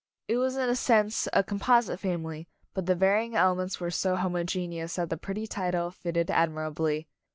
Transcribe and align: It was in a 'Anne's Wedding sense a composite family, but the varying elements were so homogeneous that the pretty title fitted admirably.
It 0.27 0.37
was 0.37 0.55
in 0.55 0.61
a 0.61 0.63
'Anne's 0.63 0.89
Wedding 0.89 1.09
sense 1.11 1.27
a 1.31 1.43
composite 1.43 1.99
family, 1.99 2.47
but 2.73 2.87
the 2.87 2.95
varying 2.95 3.35
elements 3.35 3.79
were 3.79 3.91
so 3.91 4.15
homogeneous 4.15 4.95
that 4.95 5.11
the 5.11 5.15
pretty 5.15 5.45
title 5.45 5.91
fitted 5.91 6.31
admirably. 6.31 7.07